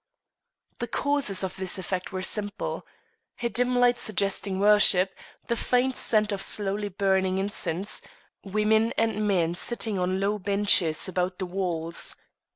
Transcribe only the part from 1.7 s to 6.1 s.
effect were simple, A dim light suggesting worship; the faint